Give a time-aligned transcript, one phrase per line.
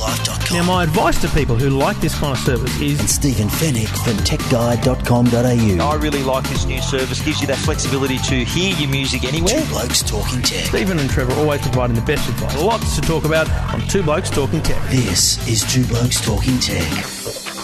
[0.00, 3.48] YourTechLife.com Now, my advice to people who like this kind of service is and Stephen
[3.48, 5.84] Fenech from TechGuide.com.au.
[5.84, 7.20] I really like this new service.
[7.22, 9.60] Gives you that flexibility to hear your music anywhere.
[9.60, 10.66] Two Blokes Talking Tech.
[10.66, 12.56] Stephen and Trevor always providing the best advice.
[12.60, 14.82] Lots to talk about on Two Blokes Talking Tech.
[14.90, 16.82] This is Two Blokes Talking Tech.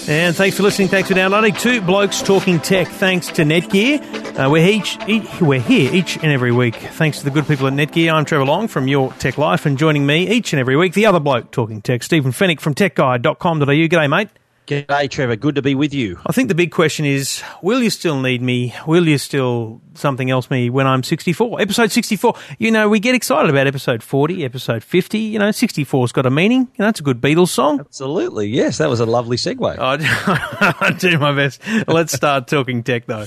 [0.09, 0.88] And thanks for listening.
[0.88, 1.54] Thanks for downloading.
[1.54, 2.87] Two Blokes Talking Tech.
[2.88, 4.00] Thanks to Netgear.
[4.36, 6.76] Uh, we're, each, each, we're here each and every week.
[6.76, 8.12] Thanks to the good people at Netgear.
[8.12, 11.06] I'm Trevor Long from Your Tech Life, and joining me each and every week, the
[11.06, 13.64] other bloke talking tech, Stephen Fenech from TechGuide.com.au.
[13.64, 14.28] G'day, mate.
[14.66, 15.36] G'day, Trevor.
[15.36, 16.18] Good to be with you.
[16.26, 18.74] I think the big question is will you still need me?
[18.86, 21.62] Will you still something else me when I'm 64?
[21.62, 22.34] Episode 64.
[22.59, 25.18] You know, we get excited about episode 40, episode 50.
[25.18, 26.68] You know, 64's got a meaning.
[26.74, 27.80] You know, it's a good Beatles song.
[27.80, 28.48] Absolutely.
[28.48, 29.79] Yes, that was a lovely segue.
[29.79, 31.62] I, I do my best.
[31.88, 33.24] Let's start talking tech, though.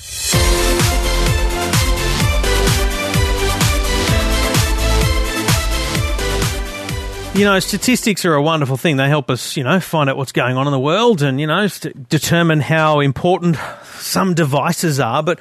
[7.36, 8.98] You know, statistics are a wonderful thing.
[8.98, 11.48] They help us, you know, find out what's going on in the world and, you
[11.48, 13.56] know, st- determine how important
[13.94, 15.22] some devices are.
[15.24, 15.40] But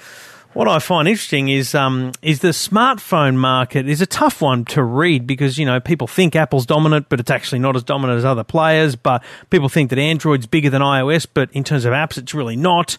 [0.53, 4.83] what I find interesting is um, is the smartphone market is a tough one to
[4.83, 8.25] read because you know people think Apple's dominant, but it's actually not as dominant as
[8.25, 8.97] other players.
[8.97, 12.57] But people think that Android's bigger than iOS, but in terms of apps, it's really
[12.57, 12.97] not.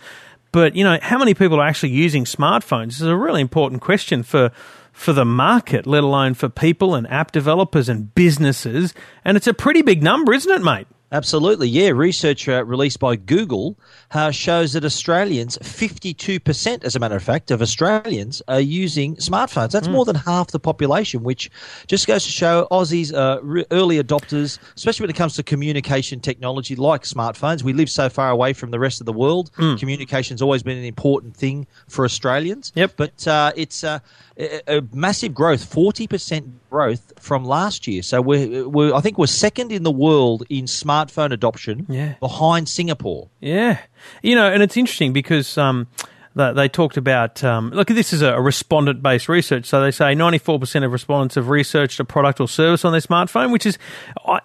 [0.51, 2.91] But you know, how many people are actually using smartphones?
[2.91, 4.51] Is a really important question for
[4.99, 8.93] for the market, let alone for people and app developers and businesses.
[9.23, 10.87] And it's a pretty big number, isn't it, mate?
[11.11, 11.89] Absolutely, yeah.
[11.89, 13.77] Research uh, released by Google
[14.11, 19.71] uh, shows that Australians, 52%, as a matter of fact, of Australians are using smartphones.
[19.71, 21.49] That's more than half the population, which
[21.87, 26.19] just goes to show Aussies are re- early adopters, especially when it comes to communication
[26.19, 27.63] technology like smartphones.
[27.63, 29.51] We live so far away from the rest of the world.
[29.77, 32.71] Communication's always been an important thing for Australians.
[32.75, 32.93] Yep.
[32.97, 33.99] But uh, it's uh,
[34.37, 38.01] a, a massive growth, 40% growth from last year.
[38.01, 40.67] So we're, we're, I think we're second in the world in
[41.07, 42.13] smartphone adoption Yeah.
[42.19, 43.29] behind Singapore.
[43.39, 43.79] Yeah,
[44.21, 45.87] you know, and it's interesting because um,
[46.35, 49.65] they, they talked about um, look, this is a, a respondent-based research.
[49.65, 53.01] So they say ninety-four percent of respondents have researched a product or service on their
[53.01, 53.77] smartphone, which is,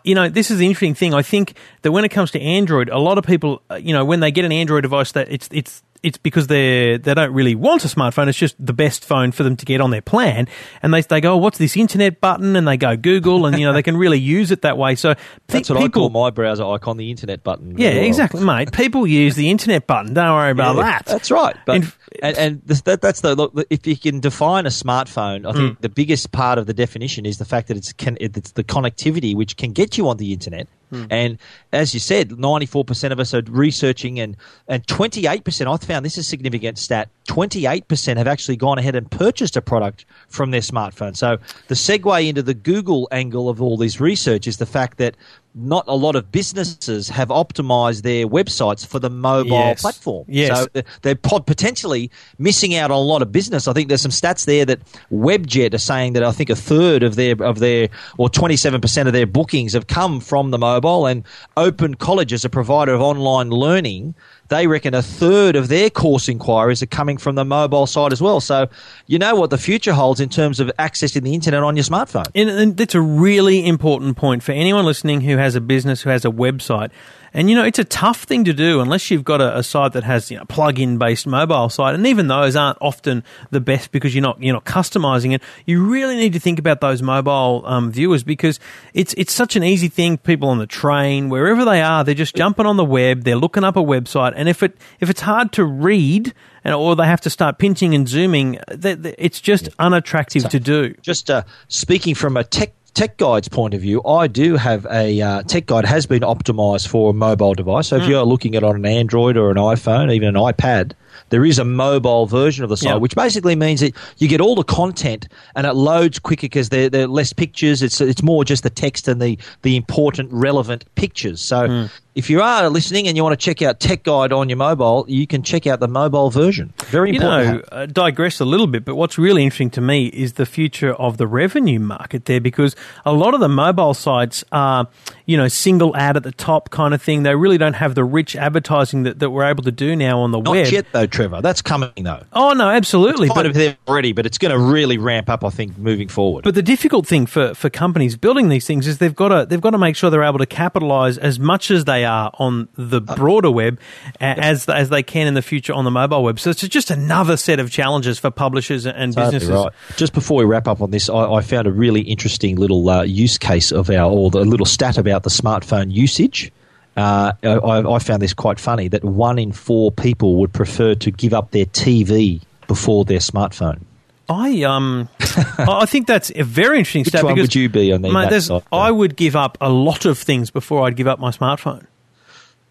[0.04, 1.14] you know, this is the interesting thing.
[1.14, 4.04] I think that when it comes to Android, a lot of people, uh, you know,
[4.04, 7.54] when they get an Android device, that it's it's it's because they they don't really
[7.54, 8.28] want a smartphone.
[8.28, 10.46] It's just the best phone for them to get on their plan,
[10.82, 13.64] and they they go, oh, "What's this internet button?" And they go Google, and you
[13.66, 14.94] know they can really use it that way.
[14.94, 15.14] So
[15.48, 17.78] That's what I call my browser icon, the internet button.
[17.78, 18.72] Yeah, exactly, mate.
[18.72, 20.12] People use the internet button.
[20.12, 21.06] Don't worry about Yeah, that.
[21.06, 21.56] That's right.
[21.64, 21.84] But
[22.22, 23.54] and, and this, that, that's the look.
[23.70, 25.80] If you can define a smartphone, I think mm.
[25.80, 29.34] the biggest part of the definition is the fact that it's can, it's the connectivity
[29.34, 30.68] which can get you on the internet.
[30.94, 31.06] Hmm.
[31.10, 31.38] And
[31.72, 34.36] as you said, ninety four percent of us are researching, and
[34.68, 35.68] and twenty eight percent.
[35.68, 37.08] I found this is a significant stat.
[37.26, 41.16] Twenty eight percent have actually gone ahead and purchased a product from their smartphone.
[41.16, 41.38] So
[41.68, 45.16] the segue into the Google angle of all this research is the fact that
[45.54, 49.82] not a lot of businesses have optimized their websites for the mobile Yes.
[49.82, 50.24] platform.
[50.28, 50.48] Yes.
[50.58, 53.68] So uh, they're- they're potentially missing out on a lot of business.
[53.68, 54.80] I think there's some stats there that
[55.12, 57.88] Webjet are saying that I think a third of their of their
[58.18, 61.06] or 27 percent of their bookings have come from the mobile.
[61.06, 61.22] And
[61.56, 64.14] Open College, as a provider of online learning,
[64.48, 68.20] they reckon a third of their course inquiries are coming from the mobile side as
[68.20, 68.40] well.
[68.40, 68.68] So
[69.06, 72.28] you know what the future holds in terms of accessing the internet on your smartphone.
[72.34, 76.10] And, and that's a really important point for anyone listening who has a business, who
[76.10, 76.90] has a website.
[77.34, 79.92] And you know, it's a tough thing to do unless you've got a, a site
[79.92, 83.90] that has you know plug-in based mobile site, and even those aren't often the best
[83.90, 85.42] because you're not you're not customizing it.
[85.66, 88.60] You really need to think about those mobile um, viewers because
[88.94, 90.16] it's it's such an easy thing.
[90.16, 93.64] People on the train, wherever they are, they're just jumping on the web, they're looking
[93.64, 96.32] up a website, and if it if it's hard to read,
[96.62, 100.94] and or they have to start pinching and zooming, it's just unattractive to do.
[101.02, 105.20] just uh, speaking from a tech tech guide's point of view, I do have a
[105.20, 107.88] uh, tech guide has been optimized for a mobile device.
[107.88, 110.92] So if you're looking at it on an Android or an iPhone, even an iPad,
[111.30, 112.96] there is a mobile version of the site, Yeah.
[112.96, 116.88] which basically means that you get all the content and it loads quicker because there
[116.88, 117.82] there are less pictures.
[117.82, 121.40] It's it's more just the text and the the important relevant pictures.
[121.40, 121.88] So.
[122.14, 125.04] If you are listening and you want to check out Tech Guide on your mobile,
[125.08, 126.72] you can check out the mobile version.
[126.86, 127.64] Very you important.
[127.64, 130.46] to know, uh, digress a little bit, but what's really interesting to me is the
[130.46, 134.86] future of the revenue market there because a lot of the mobile sites are,
[135.26, 137.24] you know, single ad at the top kind of thing.
[137.24, 140.30] They really don't have the rich advertising that, that we're able to do now on
[140.30, 140.66] the Not web.
[140.68, 141.42] yet, though, Trevor.
[141.42, 142.22] That's coming, though.
[142.32, 143.26] Oh no, absolutely.
[143.26, 146.06] Kind but- of there already, but it's going to really ramp up, I think, moving
[146.06, 146.44] forward.
[146.44, 149.60] But the difficult thing for, for companies building these things is they've got to they've
[149.60, 153.00] got to make sure they're able to capitalize as much as they are on the
[153.00, 153.78] broader web
[154.20, 156.38] as as they can in the future on the mobile web.
[156.40, 159.50] So it's just another set of challenges for publishers and Totally businesses.
[159.50, 159.72] right.
[159.96, 163.02] Just before we wrap up on this, I, I found a really interesting little uh,
[163.02, 166.52] use case of our, or the little stat about the smartphone usage.
[166.96, 171.10] Uh, I, I found this quite funny that one in four people would prefer to
[171.10, 173.80] give up their TV before their smartphone.
[174.28, 175.08] I um
[175.58, 177.24] I think that's a very interesting Which stat.
[177.24, 178.62] one would you be on the- mate.
[178.72, 181.84] I would give up a lot of things before I'd give up my smartphone.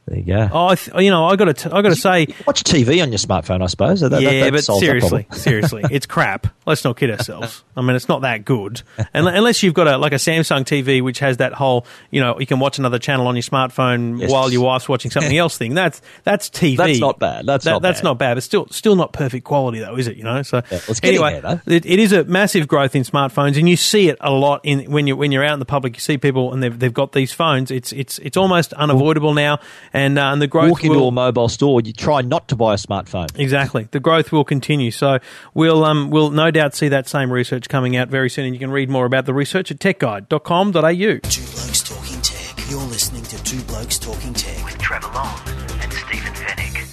[0.06, 0.50] There you go.
[0.52, 3.12] Oh, I th- you know, I got to I got to say, Watch TV on
[3.12, 4.02] your smartphone, I suppose.
[4.02, 6.48] That- yeah, that but seriously, seriously, it's crap.
[6.66, 7.64] Let's not kid ourselves.
[7.78, 8.82] I mean, it's not that good,
[9.14, 12.38] and, unless you've got a like a Samsung TV which has that whole, you know,
[12.38, 14.30] you can watch another channel on your smartphone Yes.
[14.30, 15.58] while your wife's watching something else.
[15.58, 16.76] Thing that's that's TV.
[16.78, 17.46] That's not bad.
[17.46, 18.04] That's That- not that's bad.
[18.04, 20.18] not bad, but still still not perfect quality though, is it?
[20.18, 20.42] You know.
[20.44, 23.70] So Yeah, well, it's anyway, there, it, it is a massive growth in smartphones, and
[23.70, 25.96] you see it a lot in when you when you're out in the public.
[25.96, 27.72] You see people and they've they've got these phones.
[27.72, 29.60] It's it's it's almost unavoidable now,
[29.94, 32.56] and uh, and the growth Walk into will, a mobile store, you try not to
[32.56, 33.28] buy a smartphone.
[33.40, 33.88] Exactly.
[33.92, 34.92] The growth will continue.
[34.92, 35.20] So
[35.54, 38.60] we'll um, we'll no doubt see that same research coming out very soon, and you
[38.60, 40.72] can read more about the research at techguide.com.au.
[40.74, 42.70] Two Blokes Talking Tech.
[42.70, 44.66] You're listening to Two Blokes Talking Tech.
[44.66, 45.40] with Trevor Long
[45.82, 46.90] and Stephen Fenech.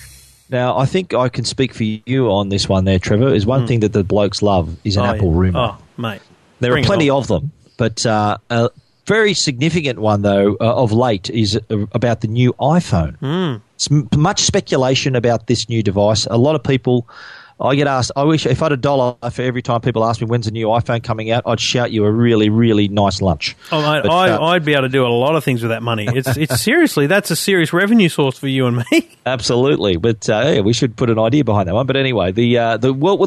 [0.50, 3.32] Now, I think I can speak for you on this one there, Trevor.
[3.32, 5.04] Is one thing that the blokes love is an.
[5.04, 5.38] Oh, Apple yeah.
[5.38, 5.60] rumor.
[5.60, 6.20] Oh, mate.
[6.58, 8.70] there Bring are plenty of them, but uh, a
[9.10, 13.16] very significant one, though, uh, of late is uh, about the new iPhone.
[13.18, 13.56] Hmm.
[13.74, 16.26] It's much speculation about this new device.
[16.26, 17.08] A lot of people.
[17.60, 18.12] I get asked.
[18.16, 20.50] I wish if I had a dollar for every time people ask me when's the
[20.50, 23.54] new iPhone coming out, I'd shout you a really, really nice lunch.
[23.70, 25.70] Oh, mate, But, I, uh, I'd be able to do a lot of things with
[25.70, 26.06] that money.
[26.08, 29.16] It's it's seriously that's a serious revenue source for you and me.
[29.26, 31.86] Absolutely, but uh, yeah, we should put an idea behind that one.
[31.86, 33.18] But anyway, the uh, the what,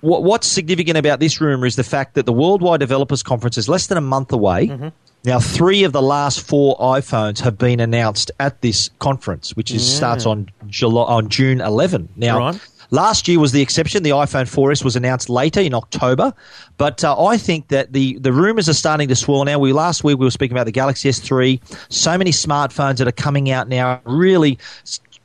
[0.00, 3.88] what's significant about this rumor is the fact that the Worldwide Developers Conference is less
[3.88, 4.68] than a month away.
[4.68, 4.88] Mm-hmm.
[5.22, 9.86] Now, three of the last four iPhones have been announced at this conference, which is
[9.86, 12.08] starts on July on June 11.
[12.16, 12.38] Now.
[12.38, 12.60] Right.
[12.90, 14.02] Last year was the exception.
[14.02, 16.32] The iPhone 4S was announced later in October,
[16.76, 19.58] but uh, I think that the, the rumors are starting to swirl now.
[19.58, 21.60] We last week we were speaking about the Galaxy S3.
[21.92, 24.58] So many smartphones that are coming out now, really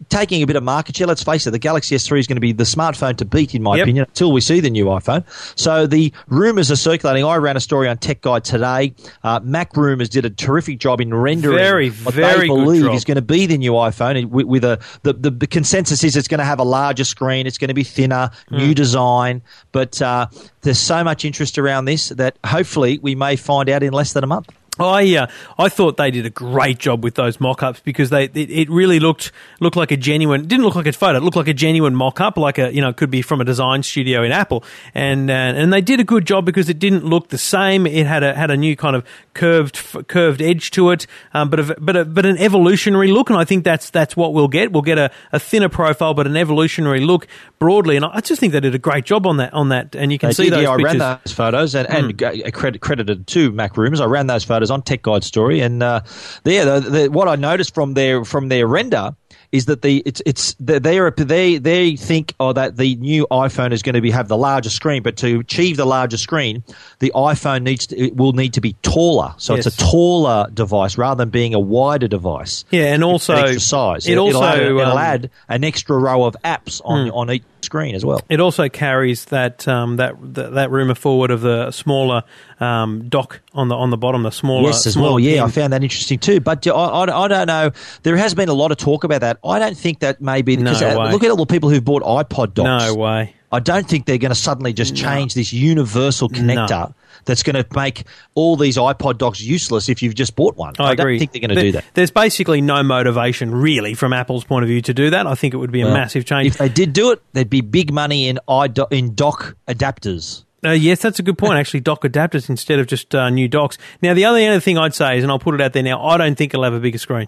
[0.09, 1.07] taking a bit of market share.
[1.07, 3.63] Let's face it, the Galaxy S3 is going to be the smartphone to beat, in
[3.63, 3.83] my Yep.
[3.85, 5.23] opinion, until we see the new iPhone.
[5.57, 7.23] So the rumors are circulating.
[7.23, 8.93] I ran a story on Tech Guide today.
[9.23, 13.03] Uh, Mac Rumors did a terrific job in rendering Very, what very they believe is
[13.05, 16.27] going to be the new iPhone with, with a the, the, the consensus is it's
[16.27, 18.57] going to have a larger screen, it's going to be thinner, Hmm.
[18.57, 20.27] new design, but uh,
[20.61, 24.23] there's so much interest around this that hopefully we may find out in less than
[24.23, 24.49] a month.
[24.79, 25.27] I uh,
[25.57, 28.99] I thought they did a great job with those mock-ups because they it, it really
[28.99, 31.95] looked looked like a genuine didn't look like a photo it looked like a genuine
[31.95, 34.63] mock-up like a you know it could be from a design studio in Apple.
[34.93, 37.87] And uh, and they did a good job because it didn't look the same.
[37.87, 41.49] It had a had a new kind of curved f- curved edge to it um,
[41.49, 43.29] but a, but a, but an evolutionary look.
[43.29, 44.71] And I think that's that's what we'll get.
[44.71, 47.27] We'll get a, a thinner profile but an evolutionary look
[47.59, 47.95] broadly.
[47.95, 49.95] And I just think they did a great job on that on that.
[49.95, 50.99] And you can They see did, those yeah, I pictures.
[50.99, 54.01] ran those photos and, and credit, credited to Mac Rumors.
[54.01, 56.01] I ran those photos on Tech Guide Story, and uh,
[56.43, 59.15] yeah, the, the, what I noticed from their from their render
[59.51, 63.71] is that the it's it's they are they they think oh that the new iPhone
[63.71, 66.63] is going to be have the larger screen, but to achieve the larger screen,
[66.99, 69.33] the iPhone needs to, it will need to be taller.
[69.37, 72.65] So it's a taller device rather than being a wider device.
[72.71, 74.07] Yeah, and also size.
[74.07, 74.97] it It'll also, add, it'll um, Hmm.
[74.97, 78.21] add an extra row of apps on on each screen as well.
[78.29, 82.23] It also carries that um, that, that that rumor forward of the smaller
[82.59, 84.67] um, dock on the on the bottom, the smaller.
[84.67, 85.19] Yes, as smaller well.
[85.19, 86.39] Yeah, I found that interesting too.
[86.39, 87.71] But uh, I, I, I don't know.
[88.03, 89.39] There has been a lot of talk about that.
[89.43, 91.83] I don't think that may be because No uh, look at all the people who've
[91.83, 92.85] bought iPod docks.
[92.85, 93.35] no way.
[93.51, 96.93] I don't think they're going to suddenly just change this universal connector
[97.23, 98.03] that's going to make
[98.33, 100.73] all these iPod docks useless if you've just bought one.
[100.79, 101.19] I, don't agree.
[101.19, 101.85] think they're going to do that.
[101.93, 105.27] There's basically no motivation, really, from Apple's point of view, to do that.
[105.27, 106.47] I think it would be a Well, massive change.
[106.47, 110.43] If they did do it, there'd be big money in iDo- in dock adapters.
[110.65, 111.59] Uh, yes, that's a good point.
[111.59, 113.77] Actually, dock adapters instead of just uh, new docks.
[114.01, 116.03] Now, the other, other thing I'd say is, and I'll put it out there now,
[116.03, 117.27] I don't think it'll have a bigger screen.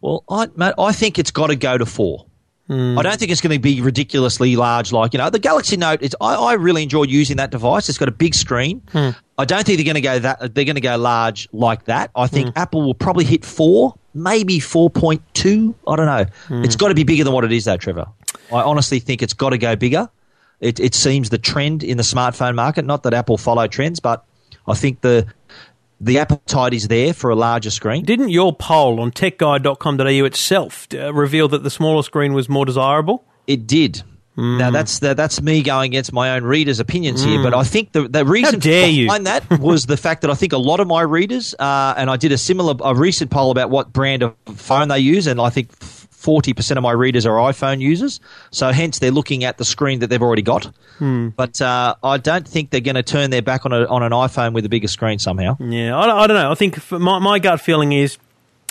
[0.00, 2.26] Well, I, mate, I think it's got to go to four.
[2.68, 2.98] Hmm.
[2.98, 4.92] I don't think it's going to be ridiculously large.
[4.92, 6.02] Like you know, the Galaxy Note.
[6.02, 6.14] is.
[6.20, 7.88] I, I really enjoy using that device.
[7.88, 8.82] It's got a big screen.
[8.92, 9.10] Hmm.
[9.38, 10.54] I don't think they're going to go that.
[10.54, 12.10] They're going to go large like that.
[12.14, 12.58] I think Hmm.
[12.58, 15.74] Apple will probably hit four, maybe four point two.
[15.86, 16.26] I don't know.
[16.62, 18.06] It's got to be bigger than what it is, though, Trevor.
[18.52, 20.08] I honestly think it's got to go bigger.
[20.60, 22.84] It, it seems the trend in the smartphone market.
[22.84, 24.24] Not that Apple follow trends, but
[24.66, 25.26] I think the
[26.00, 28.04] the appetite is there for a larger screen.
[28.04, 33.24] Didn't your poll on techguide.com.au itself uh, reveal that the smaller screen was more desirable?
[33.46, 34.02] It did.
[34.36, 34.58] Mm.
[34.58, 37.90] Now that's the, that's me going against my own readers' opinions here, but I think
[37.90, 39.06] the the reason dare you.
[39.06, 42.08] behind that was the fact that I think a lot of my readers, uh, and
[42.08, 45.40] I did a similar a recent poll about what brand of phone they use, and
[45.40, 45.72] I think
[46.18, 48.20] forty percent of my readers are iPhone users,
[48.50, 50.64] so hence they're looking at the screen that they've already got.
[50.98, 51.28] Hmm.
[51.28, 54.10] But uh, I don't think they're going to turn their back on a, on an
[54.12, 55.56] iPhone with a bigger screen somehow.
[55.60, 56.50] Yeah, I, don't- I don't know.
[56.50, 58.18] I think my, my gut feeling is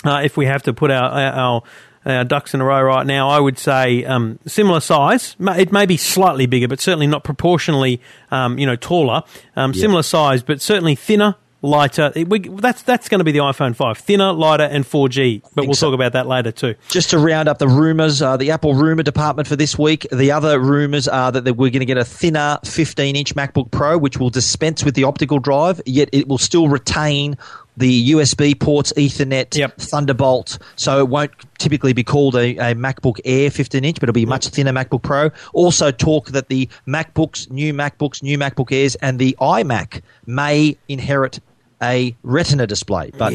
[0.04, 1.62] uh, if we have to put our, our,
[2.04, 5.34] our ducks in a row right now, I would say um, similar size.
[5.40, 8.00] It may be slightly bigger, but certainly not proportionally,
[8.30, 9.22] um, you know, taller.
[9.56, 11.34] Um, Similar size, but certainly thinner.
[11.60, 15.42] Lighter, It- we, that's that's going to be the iPhone five, thinner, lighter, and 4G.
[15.54, 15.88] But we'll so.
[15.88, 16.76] talk about that later too.
[16.88, 20.30] Just to round up the rumours, uh, the Apple rumour department for this week, the
[20.30, 24.18] other rumours are that we're going to get a thinner 15 inch MacBook Pro, which
[24.18, 27.36] will dispense with the optical drive, yet it will still retain
[27.78, 29.76] the USB ports, Ethernet, Yep.
[29.78, 30.58] Thunderbolt.
[30.76, 34.24] So it won't typically be called a, a MacBook Air 15 inch, but it'll be
[34.24, 35.30] a much thinner MacBook Pro.
[35.52, 41.40] Also, talk that the MacBooks, new MacBooks, new MacBook Airs, and the iMac may inherit
[41.82, 43.10] a Retina display.
[43.16, 43.32] But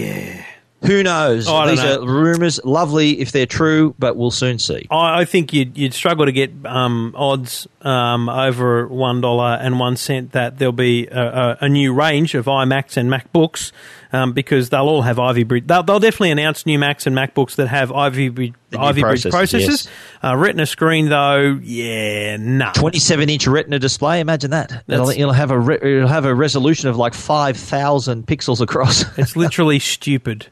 [0.85, 1.47] who knows?
[1.47, 2.01] Oh, These know.
[2.01, 2.59] are rumours.
[2.65, 4.85] Lovely if they're true, but we'll soon see.
[4.91, 9.79] I, I think you'd, you'd struggle to get um, odds um, over one dollar and
[9.79, 13.71] one cent that there'll be a, a, a new range of iMacs and MacBooks
[14.13, 15.67] um, because they'll all have Ivy Bridge.
[15.67, 19.31] They'll, they'll definitely announce new Macs and MacBooks that have Ivy Bridge, Ivy Bridge processors,
[19.31, 19.67] processors.
[19.67, 19.87] yes.
[20.23, 22.71] Uh, Retina screen though, yeah, no.
[22.73, 24.19] 27 inch Retina display.
[24.19, 24.83] Imagine that.
[24.87, 29.03] It'll, it'll have a re- it'll have a resolution of like 5,000 pixels across.
[29.17, 30.47] It's literally stupid.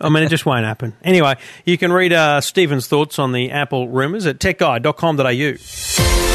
[0.00, 0.92] I mean, it just won't happen.
[1.04, 6.31] Anyway, you can read uh, Stephen's thoughts on the Apple rumours at techguide.com.au.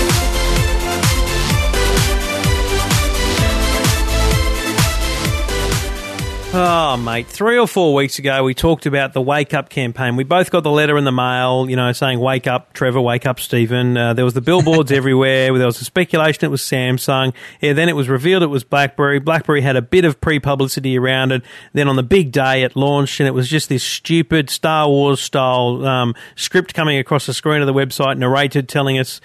[6.54, 7.28] Oh, mate.
[7.28, 10.16] Three or four weeks ago, we talked about the Wake Up campaign.
[10.16, 13.26] We both got the letter in the mail, you know, saying, Wake up, Trevor, wake
[13.26, 13.98] up, Stephen.
[13.98, 15.56] Uh, there was the billboards everywhere.
[15.58, 17.34] There was a speculation it was Samsung.
[17.60, 19.20] Yeah, then it was revealed it was BlackBerry.
[19.20, 21.44] BlackBerry had a bit of pre publicity around it.
[21.74, 25.20] Then on the big day, it launched, and it was just this stupid Star Wars
[25.20, 29.20] style um, script coming across the screen of the website, narrated, telling us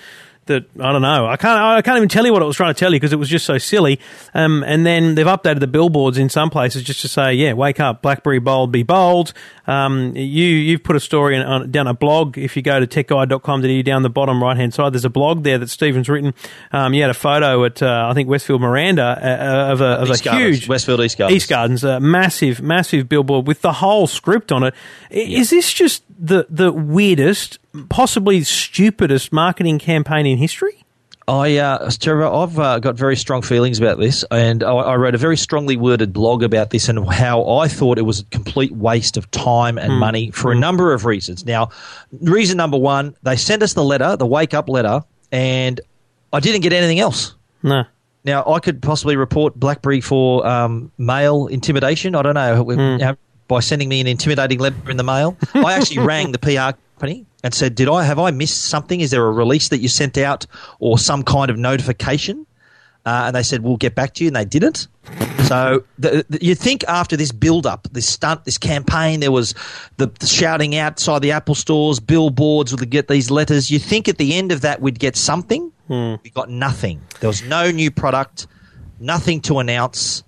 [0.47, 1.27] that I don't know.
[1.27, 1.61] I can't.
[1.61, 3.29] I can't even tell you what it was trying to tell you because it was
[3.29, 4.01] just so silly.
[4.35, 7.79] Um, and then they've updated the billboards in some places just to say, "Yeah, wake
[7.81, 9.33] up, BlackBerry bold, be bold."
[9.69, 12.37] Um, you you've put a story in, on, down a blog.
[12.37, 15.59] If you go to techguide.com.au down the bottom right hand side, there's a blog there
[15.59, 16.35] that Stephen's written.
[16.73, 20.09] Um, you had a photo at uh, I think Westfield Miranda uh, of a of
[20.11, 21.37] East a Gardens, huge Westfield East Gardens.
[21.37, 24.75] East Gardens, a massive, massive billboard with the whole script on it.
[25.11, 27.59] I- Is this just the the weirdest,
[27.89, 30.83] possibly stupidest marketing campaign in history?
[31.29, 35.15] I, uh, Trevor, I've uh, got very strong feelings about this, and I, I wrote
[35.15, 38.73] a very strongly worded blog about this and how I thought it was a complete
[38.73, 41.47] waste of time and money for a number of reasons.
[41.47, 41.71] Now,
[42.21, 45.81] reason number one, they sent us the letter, the wake up letter, and
[46.33, 47.35] I didn't get anything else.
[47.63, 47.85] No.
[48.25, 52.15] Now, I could possibly report BlackBerry for um, mail intimidation.
[52.17, 52.63] I don't know,
[52.97, 53.17] know,
[53.49, 55.37] by sending me an intimidating letter in the mail.
[55.55, 59.01] I actually rang the PR company and said, "Did I have I missed something?
[59.01, 60.47] Is there a release that you sent out
[60.79, 62.47] or some kind of notification?"
[63.05, 64.87] Uh, and they said, "We'll get back to you," and they didn't.
[65.49, 69.55] So the, the, you'd think after this build-up, this stunt, this campaign, there was
[69.97, 73.71] the, the shouting outside the Apple stores, billboards would get these letters.
[73.71, 75.73] You think at the end of that we'd get something.
[76.23, 77.03] We got nothing.
[77.21, 78.47] There was no new product,
[78.99, 80.23] nothing to announce,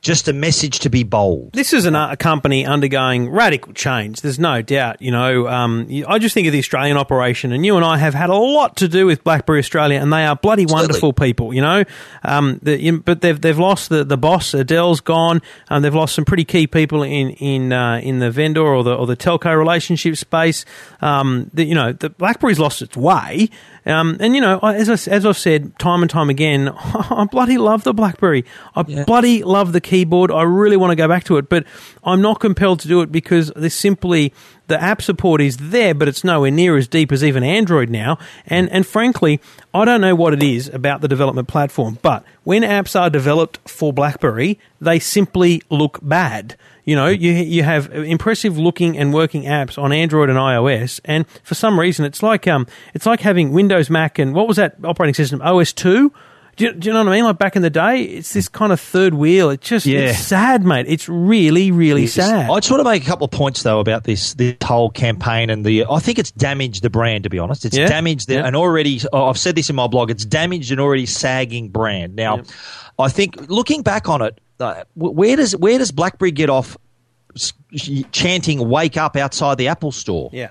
[0.00, 1.52] just a message to be bold.
[1.52, 4.22] This is an, a company undergoing radical change.
[4.22, 5.02] There's no doubt.
[5.02, 8.14] You know, um, I just think of the Australian operation, and you and I have
[8.14, 11.52] had a lot to do with BlackBerry Australia, and they are bloody wonderful people.
[11.52, 11.84] You know,
[12.22, 14.54] um, the, but they've they've lost the, the boss.
[14.54, 18.62] Adele's gone, and they've lost some pretty key people in in uh, in the vendor
[18.62, 20.64] or the or the telco relationship space.
[21.02, 23.50] Um, the, you know, the BlackBerry's lost its way.
[23.86, 27.58] Um, and you know, as I, as I've said time and time again, I bloody
[27.58, 28.44] love the BlackBerry.
[28.74, 30.30] I bloody love the keyboard.
[30.30, 31.64] I really want to go back to it, but
[32.04, 34.32] I'm not compelled to do it because there's simply
[34.66, 38.18] the app support is there, but it's nowhere near as deep as even Android now.
[38.46, 39.40] And and frankly,
[39.74, 43.58] I don't know what it is about the development platform, but when apps are developed
[43.68, 46.56] for BlackBerry, they simply look bad.
[46.84, 51.26] You know, you you have impressive looking and working apps on Android and iOS, and
[51.42, 54.76] for some reason, it's like um, it's like having Windows, Mac, and what was that
[54.84, 55.40] operating system?
[55.42, 56.12] OS two.
[56.60, 57.24] Do you, do you know what I mean?
[57.24, 59.48] Like back in the day, it's this kind of third wheel.
[59.48, 60.00] It's just Yeah.
[60.10, 60.84] it's sad, mate.
[60.88, 62.50] It's really, really sad.
[62.50, 65.48] I just want to make a couple of points though about this this whole campaign
[65.48, 65.86] and the.
[65.90, 67.24] I think it's damaged the brand.
[67.24, 67.86] To be honest, it's Yeah.
[67.88, 68.46] damaged the, Yeah.
[68.46, 69.00] an already.
[69.12, 70.10] oh, I've said this in my blog.
[70.10, 72.14] It's damaged an already sagging brand.
[72.14, 72.46] Now, Yep.
[72.98, 76.76] I think looking back on it, uh, where does where does BlackBerry get off
[78.12, 80.30] chanting "Wake up" outside the Apple Store?
[80.32, 80.48] yeah.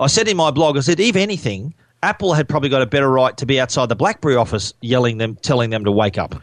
[0.00, 1.72] I said in my blog, I said, if anything,
[2.04, 5.36] Apple had probably got a better right to be outside the BlackBerry office yelling them,
[5.36, 6.34] telling them to wake up.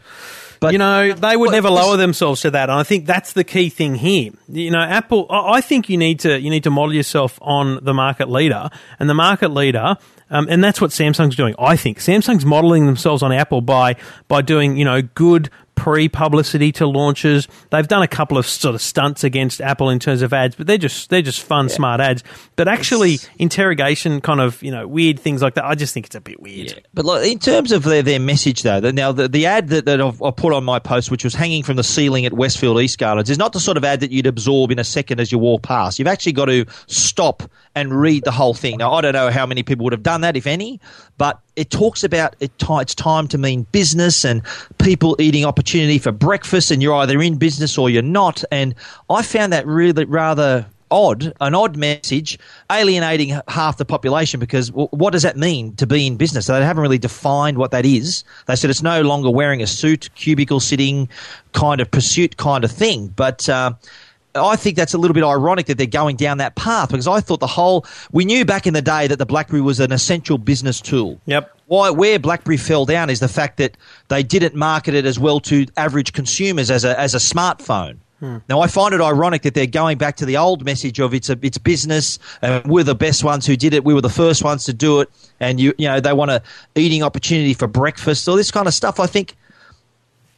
[0.60, 3.32] But you know, they would But never lower themselves to that, and I think that's
[3.32, 4.30] the key thing here.
[4.48, 5.26] You know, Apple.
[5.28, 8.70] I I think you need to you need to model yourself on the market leader,
[9.00, 9.96] and the market leader,
[10.30, 11.56] um, and that's what Samsung's doing.
[11.58, 13.96] I think Samsung's modeling themselves on Apple by
[14.28, 15.50] by doing you know good
[15.82, 17.48] pre-publicity to launches.
[17.70, 20.68] They've done a couple of sort of stunts against Apple in terms of ads, but
[20.68, 22.22] they're just they're just fun, smart ads.
[22.54, 25.64] But actually, interrogation, kind of you know weird things like that.
[25.64, 26.86] I just think it's a bit weird.
[26.94, 29.86] But like, in terms of their, their message, though, the, now the, the ad that,
[29.86, 32.80] that I've, I put on my post, which was hanging from the ceiling at Westfield
[32.80, 35.32] East Gardens, is not the sort of ad that you'd absorb in a second as
[35.32, 35.98] you walk past.
[35.98, 37.42] You've actually got to stop
[37.74, 38.78] and read the whole thing.
[38.78, 40.80] Now, I don't know how many people would have done that, if any,
[41.18, 44.42] but it talks about it, ti- it's time to mean business and
[44.78, 48.42] people eating opportunity for breakfast, and you're either in business or you're not.
[48.50, 48.74] And
[49.10, 52.38] I found that really rather odd, an odd message,
[52.70, 56.46] alienating half the population because what does that mean to be in business?
[56.46, 58.24] So they haven't really defined what that is.
[58.46, 61.08] They said it's no longer wearing a suit, cubicle sitting
[61.52, 63.08] kind of pursuit kind of thing.
[63.08, 63.72] But uh,
[64.34, 67.20] I think that's a little bit ironic that they're going down that path because I
[67.20, 70.38] thought the whole we knew back in the day that the BlackBerry was an essential
[70.38, 71.20] business tool.
[71.26, 71.54] Yep.
[71.66, 73.76] Why where BlackBerry fell down is the fact that
[74.08, 77.98] they didn't market it as well to average consumers as a as a smartphone.
[78.20, 78.38] Hmm.
[78.48, 81.28] Now I find it ironic that they're going back to the old message of it's
[81.28, 83.84] a it's business and we're the best ones who did it.
[83.84, 85.10] We were the first ones to do it,
[85.40, 86.42] and you you know they want a
[86.74, 89.00] eating opportunity for breakfast, all this kind of stuff.
[89.00, 89.34] I think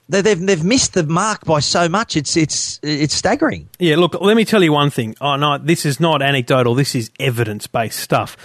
[0.08, 2.16] they, they've they've missed the mark by so much.
[2.16, 3.68] It's it's it's staggering.
[3.78, 5.16] Yeah, look, let me tell you one thing.
[5.20, 6.75] Oh, no, this is not anecdotal.
[6.75, 8.37] This is evidence-based stuff.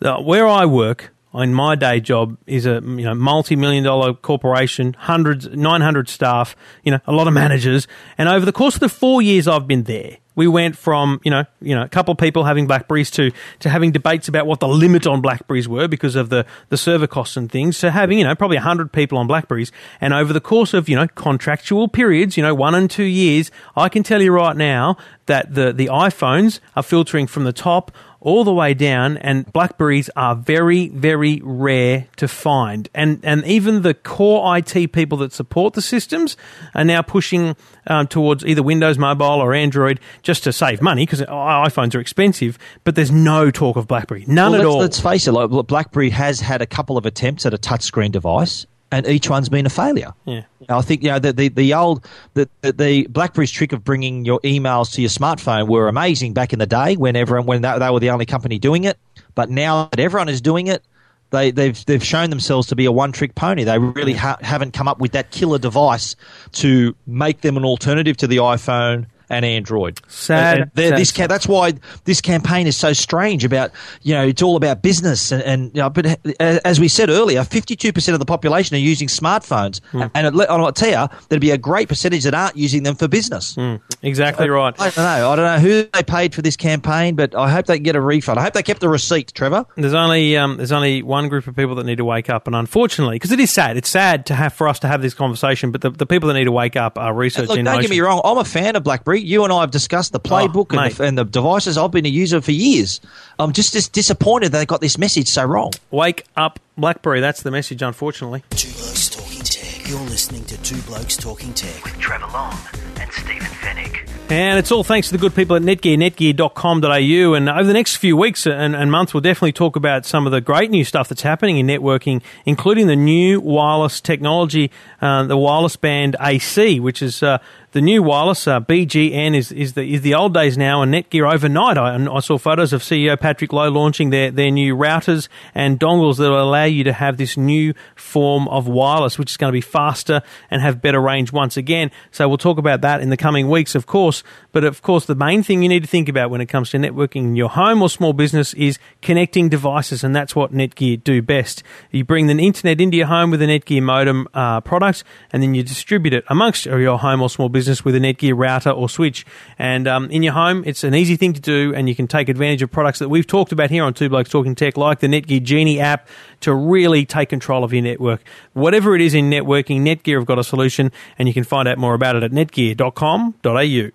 [0.00, 4.94] Uh, where I work, in my day job, is a you know multi-million dollar corporation,
[4.94, 8.80] hundreds, nine hundred staff, you know, a lot of managers, and over the course of
[8.80, 12.12] the four years I've been there, we went from you know you know a couple
[12.12, 15.88] of people having Blackberries to to having debates about what the limit on Blackberries were
[15.88, 17.78] because of the the server costs and things.
[17.80, 20.96] To having you know probably hundred people on Blackberries, and over the course of you
[20.96, 24.96] know contractual periods, you know one and two years, I can tell you right now
[25.26, 27.92] that the the iPhones are filtering from the top
[28.24, 32.88] all the way down, and Blackberries are very, very rare to find.
[32.94, 36.36] And and even the core IT people that support the systems
[36.74, 37.56] are now pushing
[37.88, 42.58] um, towards either Windows Mobile or Android just to save money because iPhones are expensive.
[42.84, 44.78] But there's no talk of Blackberry, none Well, at all.
[44.78, 48.66] let's face it, like, BlackBerry has had a couple of attempts at a touchscreen device,
[48.92, 50.12] and each one's been a failure.
[50.26, 50.42] Yeah.
[50.68, 54.24] I think you know the the, the old the, the the BlackBerry's trick of bringing
[54.24, 57.78] your emails to your smartphone were amazing back in the day when everyone when they,
[57.78, 58.98] they were the only company doing it.
[59.34, 60.84] But now that everyone is doing it,
[61.30, 63.64] they they've they've shown themselves to be a one trick pony.
[63.64, 66.14] They really ha- haven't come up with that killer device
[66.52, 70.00] to make them an alternative to the iPhone and Android.
[70.08, 71.72] Sad, And sad this ca- that's why
[72.04, 73.44] this campaign is so strange.
[73.44, 76.86] About you know, it's all about business, and, and you know, but uh, as we
[76.88, 80.02] said earlier, fifty-two percent of the population are using smartphones, Hmm.
[80.14, 83.08] and it, I'll tell you, there'd be a great percentage that aren't using them for
[83.08, 83.56] business.
[84.02, 84.74] exactly right.
[84.80, 85.30] I don't know.
[85.30, 87.96] I don't know who they paid for this campaign, but I hope they can get
[87.96, 88.38] a refund.
[88.38, 89.64] I hope they kept the receipt, Trevor.
[89.76, 92.54] There's only um, there's only one group of people that need to wake up, and
[92.54, 95.70] unfortunately, because it is sad, it's sad to have for us to have this conversation.
[95.72, 98.00] But the, the people that need to wake up are research Look, don't get me
[98.00, 98.20] wrong.
[98.24, 99.21] I'm a fan of BlackBerry.
[99.24, 101.78] You and I have discussed the playbook Oh, and, the, and the devices.
[101.78, 103.00] I've been a user for years.
[103.38, 105.72] I'm just, just disappointed they got this message so wrong.
[105.90, 107.20] Wake up, BlackBerry.
[107.20, 107.82] That's the message.
[107.82, 108.42] Unfortunately.
[108.50, 109.88] Two Blokes Talking Tech.
[109.88, 111.84] You're listening to Two Blokes Talking Tech.
[111.84, 112.56] with Trevor Long
[113.00, 114.08] and Stephen Fenech.
[114.30, 117.34] And it's all thanks to the good people at Netgear, netgear.com.au.
[117.34, 120.32] And over the next few weeks and, and months, we'll definitely talk about some of
[120.32, 124.70] the great new stuff that's happening in networking, including the new wireless technology,
[125.02, 127.38] uh, the wireless band AC, which is uh,
[127.72, 131.32] the new wireless uh, BGN is, is the is the old days now, and Netgear
[131.32, 131.78] overnight.
[131.78, 136.18] I, I saw photos of CEO Patrick Lo launching their, their new routers and dongles
[136.18, 139.56] that will allow you to have this new form of wireless, which is going to
[139.56, 141.90] be faster and have better range once again.
[142.10, 144.22] So we'll talk about that in the coming weeks, of course.
[144.52, 146.76] But of course, the main thing you need to think about when it comes to
[146.76, 151.22] networking in your home or small business is connecting devices, and that's what Netgear do
[151.22, 151.62] best.
[151.90, 155.54] You bring the internet into your home with a Netgear modem uh, product, and then
[155.54, 158.88] you distribute it amongst your home or small business business with a Netgear router or
[158.88, 159.24] switch.
[159.56, 162.28] And um, in your home, it's an easy thing to do, and you can take
[162.28, 165.06] advantage of products that we've talked about here on Two Blokes Talking Tech, like the
[165.06, 166.08] Netgear Genie app,
[166.40, 168.20] to really take control of your network.
[168.52, 171.78] Whatever it is in networking, Netgear have got a solution, and you can find out
[171.78, 173.90] more about it at netgear.com.au.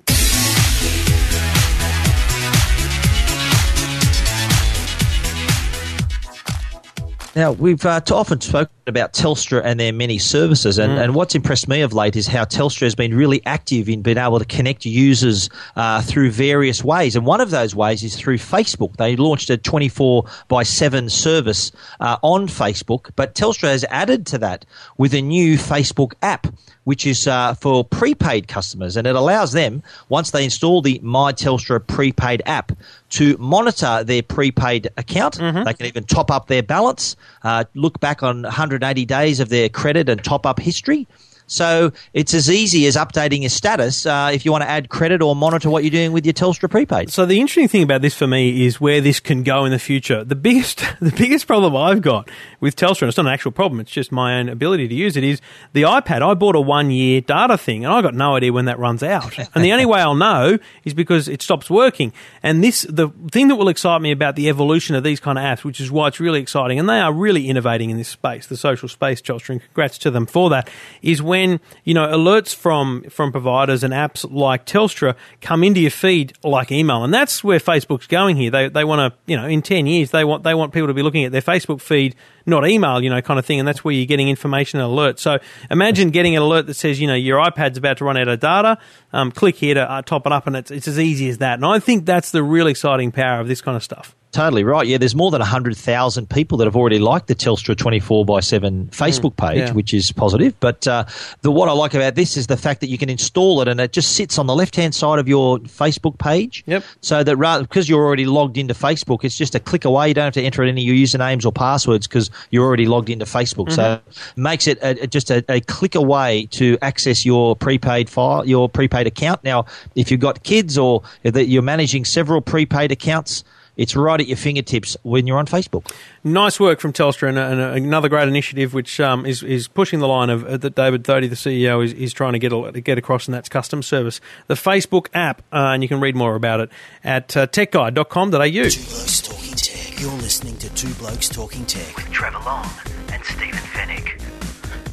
[7.36, 11.68] Now, we've uh, often spoken about Telstra and their many services, and, and what's impressed
[11.68, 14.86] me of late is how Telstra has been really active in being able to connect
[14.86, 17.16] users uh, through various ways.
[17.16, 18.96] And one of those ways is through Facebook.
[18.98, 24.38] They launched a 24 by 7 service uh, on Facebook, but Telstra has added to
[24.40, 24.66] that
[24.98, 26.48] with a new Facebook app
[26.88, 31.34] which is uh, for prepaid customers, and it allows them once they install the My
[31.34, 32.72] Telstra prepaid app
[33.10, 35.38] to monitor their prepaid account.
[35.66, 38.46] They can even top up their balance, uh, look back on
[38.78, 41.08] 180 days of their credit and top up history.
[41.48, 45.22] So it's as easy as updating your status uh, if you want to add credit
[45.22, 47.10] or monitor what you're doing with your Telstra prepaid.
[47.10, 49.80] So the interesting thing about this for me is where this can go in the
[49.80, 50.26] future.
[50.26, 52.30] The biggest, the biggest problem I've got
[52.60, 55.16] with Telstra, and it's not an actual problem, it's just my own ability to use
[55.16, 56.22] it, is the iPad.
[56.22, 59.02] I bought a one year data thing, and I got no idea when that runs
[59.02, 59.38] out.
[59.56, 62.12] and the only way I'll know is because it stops working.
[62.44, 65.44] And this, the thing that will excite me about the evolution of these kind of
[65.44, 68.48] apps, which is why it's really exciting, and they are really innovating in this space,
[68.48, 70.70] the social space, Telstra, and congrats to them for that,
[71.02, 71.37] is when
[71.84, 76.72] you know alerts from from providers and apps like Telstra come into your feed like
[76.72, 78.52] email, and that's where Facebook's going here.
[78.52, 80.94] They they want to you know in ten years they want they want people to
[80.94, 83.84] be looking at their Facebook feed, not email, you know, kind of thing, and that's
[83.84, 85.20] where you're getting information and alert.
[85.20, 85.38] So
[85.70, 88.40] imagine getting an alert that says you know your iPad's about to run out of
[88.40, 88.78] data.
[89.14, 91.56] Um, click here to uh, top it up, and it's it's as easy as that.
[91.56, 94.17] And I think that's the real exciting power of this kind of stuff.
[94.32, 94.86] Totally right.
[94.86, 98.88] Yeah, there's more than 100,000 people that have already liked the Telstra 24 by 7
[98.88, 99.72] Facebook page, yeah.
[99.72, 100.54] which is positive.
[100.60, 101.06] But uh,
[101.42, 103.80] the what I like about this is the fact that you can install it and
[103.80, 106.64] it just sits on the left hand side of your Facebook page.
[106.68, 106.84] Yep.
[107.02, 110.10] So that rather, because you're already logged into Facebook, it's just a click away.
[110.10, 113.10] You don't have to enter any of your usernames or passwords because you're already logged
[113.10, 113.72] into Facebook.
[113.72, 118.10] So it makes it a, a- just a, a click away to access your prepaid
[118.10, 119.44] file, your prepaid account.
[119.44, 123.44] Now, if you've got kids or that you're managing several prepaid accounts,
[123.78, 125.90] it's right at your fingertips when you're on Facebook.
[126.24, 130.08] Nice work from Telstra, and, and another great initiative which um, is is pushing the
[130.08, 132.98] line of uh, that David Thodey, the CEO, is, is trying to get a, get
[132.98, 136.60] across, and that's custom service, the Facebook app, uh, and you can read more about
[136.60, 136.70] it
[137.04, 138.40] at uh, techguide.com.au.
[138.40, 140.02] Two Blokes Talking Tech.
[140.02, 141.96] You're listening to Two Blokes Talking Tech.
[141.96, 142.70] with Trevor Long
[143.12, 144.17] and Stephen Fenech.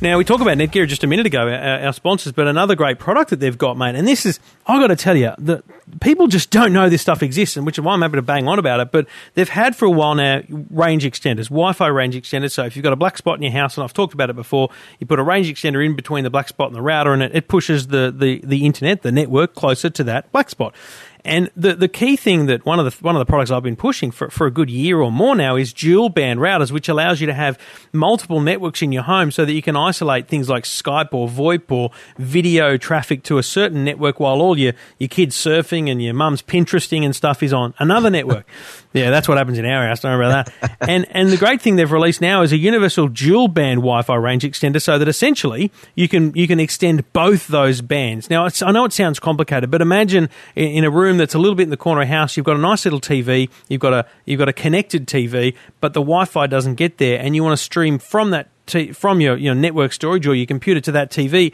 [0.05, 2.99] Now we talk about Netgear just a minute ago, our, our sponsors, but another great
[2.99, 3.95] product that they've got, mate.
[3.95, 5.65] And this is, I got to tell you, that
[6.03, 8.47] people just don't know this stuff exists, and which is why I'm happy to bang
[8.47, 8.93] on about it.
[8.93, 12.53] But they've had for a while now range extenders, Wi-Fi range extenders.
[12.53, 14.37] So if you've got a black spot in your house, and I've talked about it
[14.37, 14.69] before,
[15.01, 17.35] you put a range extender in between the black spot and the router, and it,
[17.35, 20.75] it pushes the, the the internet, the network, closer to that black spot.
[21.25, 23.77] And the the key thing that one of the one of the products I've been
[23.77, 27.21] pushing for, for a good year or more now is dual band routers, which allows
[27.21, 27.59] you to have
[27.93, 31.71] multiple networks in your home so that you can isolate things like Skype or VoIP
[31.73, 36.13] or video traffic to a certain network while all your, your kids surfing and your
[36.13, 38.47] mum's Pinteresting and stuff is on another network.
[38.93, 40.01] yeah, that's what happens in our house.
[40.01, 40.77] Don't worry about that.
[40.89, 44.45] and and the great thing they've released now is a universal dual band Wi-Fi range
[44.45, 48.29] extender, so that essentially you can you can extend both those bands.
[48.29, 51.39] Now it's, I know it sounds complicated, but imagine in, in a room that's a
[51.39, 53.81] little bit in the corner of a house, you've got a nice little TV, you've
[53.81, 57.43] got a you've got a connected TV, but the Wi-Fi doesn't get there, and you
[57.43, 60.93] want to stream from that t- from your your network storage or your computer to
[60.93, 61.53] that TV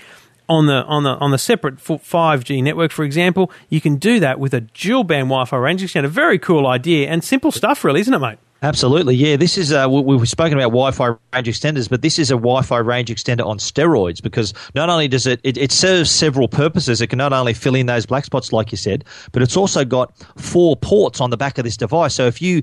[0.48, 4.20] on the on the on the separate five G network, for example, you can do
[4.20, 6.08] that with a dual band Wi-Fi range extender.
[6.08, 8.38] Very cool idea and simple stuff, really, isn't it, mate?
[8.62, 9.36] Absolutely, yeah.
[9.36, 12.76] This is uh, we- we've spoken about Wi-Fi range extenders, but this is a Wi-Fi
[12.78, 17.00] range extender on steroids because not only does it, it it serves several purposes.
[17.00, 19.82] It can not only fill in those black spots, like you said, but it's also
[19.82, 22.14] got four ports on the back of this device.
[22.14, 22.62] So if you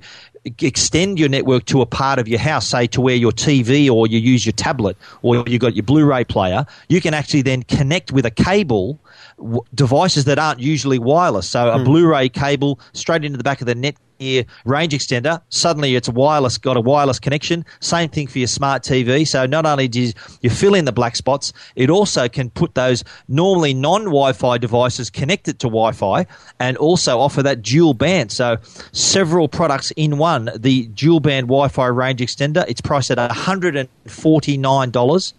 [0.61, 4.05] extend your network to a part of your house, say to where your TV or
[4.05, 8.11] you use your tablet or you've got your Blu-ray player, you can actually then connect
[8.11, 8.99] with a cable
[9.37, 11.47] w- devices that aren't usually wireless.
[11.49, 11.83] So a hmm.
[11.83, 15.41] Blu-ray cable straight into the back of the net ear range extender.
[15.49, 17.65] Suddenly, it's wireless, got a wireless connection.
[17.79, 19.27] Same thing for your smart TV.
[19.27, 23.03] So not only do you, fill in the black spots, it also can put those
[23.27, 26.25] normally non-Wi-Fi devices connected to Wi-Fi,
[26.59, 28.31] and also offer that dual band.
[28.31, 28.57] So
[28.91, 30.49] several products in one.
[30.55, 32.65] The dual band Wi-Fi range extender.
[32.67, 35.33] It's priced at one hundred and forty-nine dollars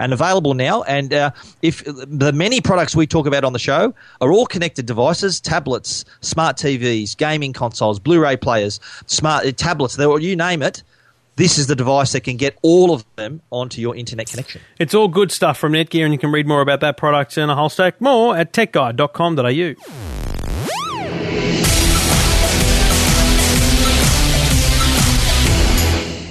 [0.00, 0.82] and available now.
[0.82, 1.30] And uh,
[1.62, 6.04] if the many products we talk about on the show are all connected devices, tablets,
[6.22, 10.82] smart TVs, gaming consoles, Blu-ray players, smart uh, tablets, you name it.
[11.36, 14.62] this is the device that can get all of them onto your internet connection.
[14.78, 17.50] It's all good stuff from Netgear, and you can read more about that product and
[17.50, 20.29] a whole stack more at techguide.com.au.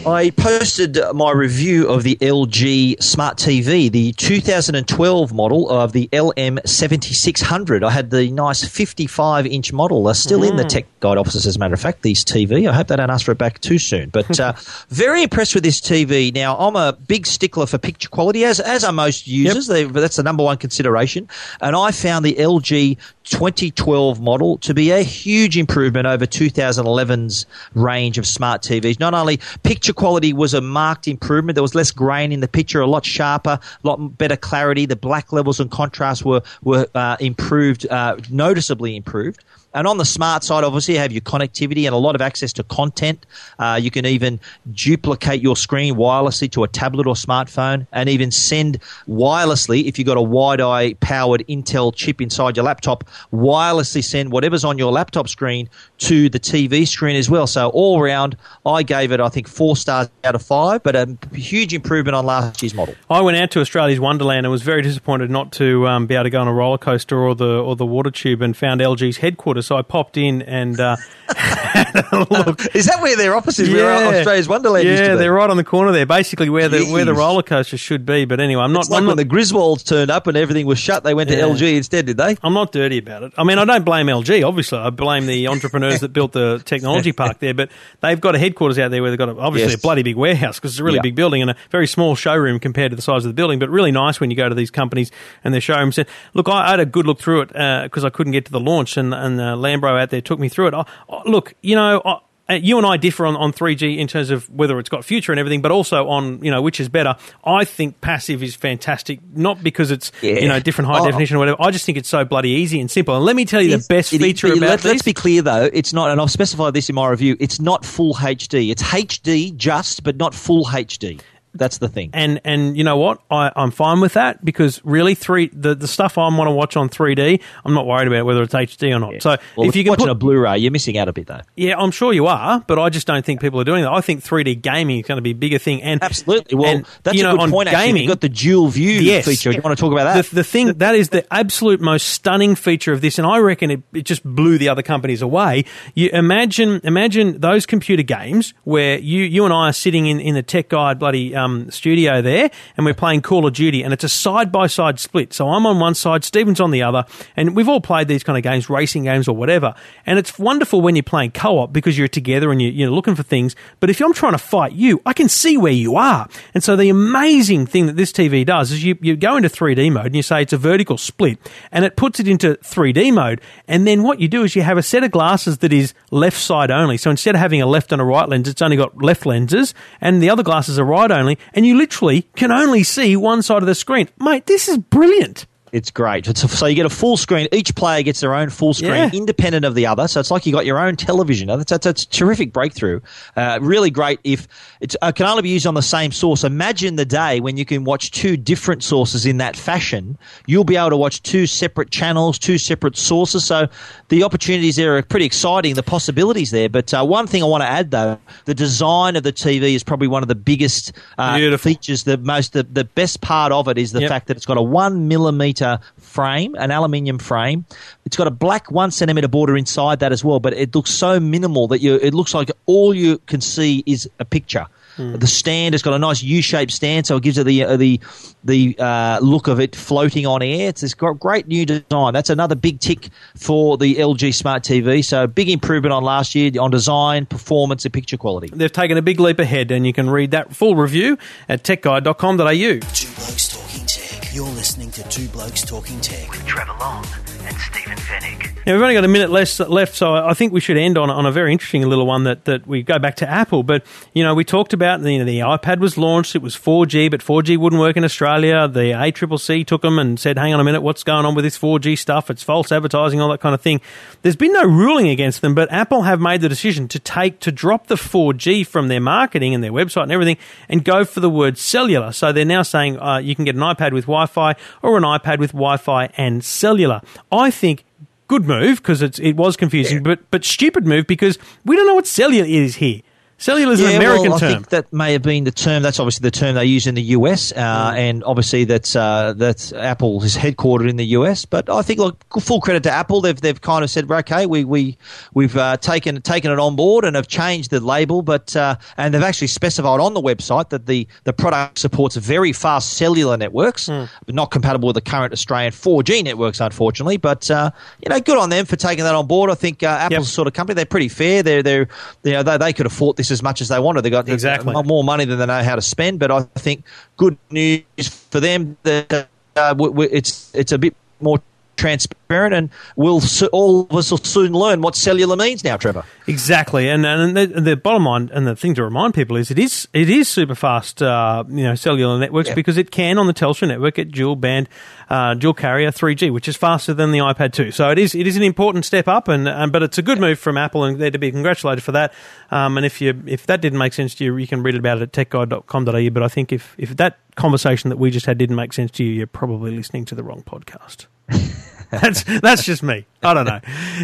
[0.10, 7.84] I posted my review of the LG Smart TV, the 2012 model of the LM7600.
[7.84, 11.58] I had the nice 55 inch model, uh, still in the Tech Guide offices, as
[11.58, 12.68] a matter of fact, these TV.
[12.68, 14.10] I hope they don't ask for it back too soon.
[14.10, 14.54] But uh,
[14.90, 16.34] very impressed with this TV.
[16.34, 19.68] Now, I'm a big stickler for picture quality, as, as are most users.
[19.68, 21.30] They, that's the number one consideration.
[21.62, 22.98] And I found the LG
[23.30, 29.00] 2012 model to be a huge improvement over 2011's range of smart TVs.
[29.00, 32.82] Not only picture quality was a marked improvement, there was less grain in the picture,
[32.82, 34.86] a lot sharper, a lot better clarity.
[34.86, 39.44] The black levels and contrast were were uh, improved, uh, noticeably improved.
[39.74, 42.52] And on the smart side, obviously, you have your connectivity and a lot of access
[42.54, 43.26] to content.
[43.60, 44.40] Uh, you can even
[44.72, 50.08] duplicate your screen wirelessly to a tablet or smartphone and even send wirelessly, if you've
[50.08, 55.30] got a WiDi powered Intel chip inside your laptop, wirelessly send whatever's on your laptop
[55.30, 57.48] screen to the TV screen as well.
[57.48, 58.36] So, all round,
[58.66, 62.26] I gave it, I think, four stars out of five, but a huge improvement on
[62.26, 62.96] last year's model.
[63.10, 66.26] I went out to Australia's Wonderland and was very disappointed not to um, be able
[66.26, 69.18] to go on a roller coaster or the or the water tube and found LG's
[69.18, 69.68] headquarters.
[69.68, 70.96] So I popped in and uh.
[72.74, 73.70] Is that where their office is?
[73.70, 75.18] Where Australia's Wonderland yeah, used to be?
[75.18, 78.26] they're right on the corner there, basically where the where the roller coaster should be.
[78.26, 78.82] But anyway, I'm not.
[78.82, 81.30] It's like I'm when not the Griswolds turned up and everything was shut, they went
[81.30, 82.38] to LG instead, did they?
[82.44, 83.34] I'm not dirty about it.
[83.38, 84.78] I mean, I don't blame LG, obviously.
[84.80, 87.70] I blame the entrepreneurs that built the technology park there, but
[88.02, 89.80] they've got a headquarters out there where they've got a, obviously Yes.
[89.80, 91.02] a bloody big warehouse because it's a really Yeah.
[91.04, 93.70] big building and a very small showroom compared to the size of the building, but
[93.70, 95.12] really nice when you go to these companies
[95.44, 95.98] and their showrooms.
[95.98, 97.48] And look, I, I had a good look through it
[97.84, 100.50] because I couldn't get to the launch and, and uh, Lambro out there took me
[100.50, 100.74] through it.
[100.74, 104.08] I, I- look, you know, I, uh, you and I differ on, on 3D in
[104.08, 106.90] terms of whether it's got future and everything, but also on you know which is
[106.90, 107.16] better.
[107.46, 110.40] I think passive is fantastic, not because it's Yeah.
[110.40, 111.06] you know different high Oh.
[111.06, 111.62] definition or whatever.
[111.62, 113.16] I just think it's so bloody easy and simple.
[113.16, 114.92] And let me tell you, the best feature about let, this.
[114.92, 117.38] Let's be clear though, it's not, and I've specified this in my review.
[117.40, 118.72] It's not full HD.
[118.72, 121.20] It's HD just, but not full HD.
[121.54, 122.12] That's the thing.
[122.14, 123.22] and and you know what?
[123.32, 126.78] I, I'm fine with that because really three the, the stuff I want to watch
[126.78, 129.22] on 3D, I'm not worried about whether it's HD or not.
[129.22, 131.42] So well, if you can watching put a Blu-ray, you're missing out a bit though.
[131.56, 133.92] Yeah, I'm sure you are, but I just don't think people are doing that.
[133.92, 135.82] I think 3D gaming is going to be a bigger thing.
[135.82, 136.56] And Absolutely.
[136.58, 137.70] Well, and, that's you a know, good on point.
[137.70, 139.26] Actually, Gaming, you've got the dual view Yes.
[139.26, 139.52] feature.
[139.52, 140.26] You want to talk about that?
[140.26, 143.72] the, the thing that is the absolute most stunning feature of this, and I reckon
[143.72, 145.66] it, it just blew the other companies away.
[145.96, 150.36] You imagine imagine those computer games where you you and I are sitting in, in
[150.36, 154.04] the Tech Guide bloody um, studio there, and we're playing Call of Duty, and it's
[154.04, 155.34] a side by side split.
[155.34, 158.38] So I'm on one side, Stephen's on the other, and we've all played these kind
[158.38, 159.74] of games, racing games or whatever.
[160.06, 163.24] And it's wonderful when you're playing co-op because you're together and you, you're looking for
[163.24, 163.56] things.
[163.80, 166.28] But if I'm trying to fight you, I can see where you are.
[166.54, 169.92] And so the amazing thing that this TV does is you, you go into 3D
[169.92, 171.38] mode and you say it's a vertical split
[171.72, 173.42] and it puts it into 3D mode.
[173.68, 176.38] And then what you do is you have a set of glasses that is left
[176.38, 176.98] side only.
[176.98, 179.74] So instead of having a left and a right lens, it's only got left lenses
[180.02, 181.29] and the other glasses are right only.
[181.54, 184.10] And you literally can only see one side of the screen.
[184.20, 185.46] Mate, this is brilliant.
[185.72, 186.28] It's great.
[186.28, 187.48] It's a, so you get a full screen.
[187.52, 189.10] Each player gets their own full screen, Yeah.
[189.14, 190.08] independent of the other.
[190.08, 191.48] So it's like you got your own television.
[191.48, 193.02] That's, that's, that's a terrific breakthrough.
[193.36, 194.48] Uh, really great if
[194.82, 196.44] it uh, can only be used on the same source.
[196.44, 200.18] Imagine the day when you can watch two different sources in that fashion.
[200.48, 203.46] You'll be able to watch two separate channels, two separate sources.
[203.46, 203.68] So
[204.08, 205.76] the opportunities there are pretty exciting.
[205.76, 206.70] The possibilities there.
[206.70, 209.84] But uh, one thing I want to add though, the design of the TV is
[209.84, 212.06] probably one of the biggest uh, features.
[212.06, 214.10] The most, the, the best part of it is the Yep.
[214.10, 215.59] fact that it's got a one millimeter
[215.98, 217.66] frame, an aluminium frame.
[218.06, 221.20] It's got a black one centimeter border inside that as well, but it looks so
[221.20, 224.66] minimal that you, it looks like all you can see is a picture.
[225.00, 228.02] The stand has got a nice U-shaped stand, so it gives it the uh, the
[228.44, 230.68] the uh, look of it floating on air.
[230.68, 232.12] It's this gr- great new design.
[232.12, 235.06] That's another big tick for the LG Smart TV.
[235.06, 238.50] So big improvement on last year on design, performance, and picture quality.
[238.52, 241.18] They've taken a big leap ahead, and you can read that full review
[241.48, 242.46] at techguide.com.au.
[242.94, 243.89] Two Blokes Talking Tech.
[244.32, 246.30] You're listening to Two Blokes Talking Tech.
[246.30, 247.04] with Trevor Long
[247.46, 248.59] and Stephen Fenech.
[248.66, 251.10] Now, we've only got a minute less left, so I think we should end on,
[251.10, 253.64] on a very interesting little one that, that we go back to Apple.
[253.64, 257.10] But, you know, we talked about you know, the iPad was launched, it was 4G,
[257.10, 258.68] but 4G wouldn't work in Australia.
[258.68, 261.58] The ACCC took them and said, hang on a minute, what's going on with this
[261.58, 262.30] 4G stuff?
[262.30, 263.80] It's false advertising, all that kind of thing.
[264.24, 267.54] There's been no ruling against them, but Apple have made the decision to take, to
[267.54, 271.30] drop the 4G from their marketing and their website and everything and go for the
[271.30, 272.12] word cellular.
[272.12, 275.04] So they're now saying uh, you can get an iPad with Wi Fi or an
[275.04, 277.02] iPad with Wi Fi and cellular.
[277.32, 277.86] I think
[278.30, 282.08] good move because it was confusing, but but stupid move because we don't know what
[282.08, 283.02] cellular is here.
[283.40, 284.52] Cellular's an American well, I term.
[284.52, 285.82] think that may have been the term.
[285.82, 289.72] That's obviously the term they use in the US, uh, and obviously that's uh, that's
[289.72, 291.46] Apple is headquartered in the US.
[291.46, 293.22] But I think, look, full credit to Apple.
[293.22, 294.98] They've they've kind of said, okay, we we
[295.34, 299.14] we've uh, taken taken it on board and have changed the label, but uh, and
[299.14, 303.88] they've actually specified on the website that the the product supports very fast cellular networks,
[303.88, 307.16] but not compatible with the current Australian 4G networks, unfortunately.
[307.16, 307.72] But uh,
[308.04, 309.50] you know, good on them for taking that on board.
[309.50, 310.76] I think uh, Apple's the sort of company.
[310.76, 311.42] They're pretty fair.
[311.42, 311.88] They're they're
[312.24, 314.02] you know they, they could afford this as much as they wanted.
[314.04, 314.74] They got Exactly.
[314.84, 316.20] more money than they know how to spend.
[316.20, 316.84] But I think
[317.18, 317.84] good news
[318.32, 321.42] for them that uh, it's it's a bit more
[321.80, 326.04] transparent, and we'll all of us will soon learn what cellular means now, Trevor.
[326.28, 329.58] Exactly, and and the, the bottom line and the thing to remind people is it
[329.58, 332.56] is it is super fast, uh, you know, cellular networks Yeah.
[332.56, 334.70] because it can on the Telstra network get dual band,
[335.10, 337.72] uh, dual carrier 3G, which is faster than the iPad 2.
[337.72, 340.20] So it is it is an important step up, and um, but it's a good
[340.20, 342.14] move from Apple, and they're to be congratulated for that.
[342.52, 345.02] Um, and if you if that didn't make sense to you, you can read about
[345.02, 346.10] it at techguide.com.au.
[346.10, 349.04] But I think if if that conversation that we just had didn't make sense to
[349.04, 351.08] you, you're probably listening to the wrong podcast.
[351.90, 353.06] that's that's just me.
[353.24, 353.60] I don't know.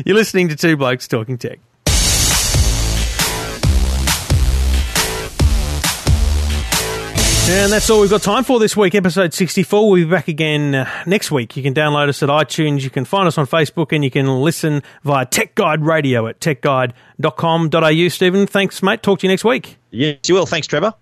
[0.05, 1.59] You're listening to two blokes talking tech.
[7.47, 9.88] And that's all we've got time for this week, episode 64.
[9.88, 11.55] We'll be back again uh, next week.
[11.55, 14.25] You can download us at iTunes, you can find us on Facebook, and you can
[14.41, 18.07] listen via Tech Guide Radio at techguide.com.au.
[18.07, 19.03] Stephen, thanks, mate.
[19.03, 19.77] Talk to you next week.
[19.91, 20.47] Yes, you will.
[20.47, 20.95] Thanks, Trevor.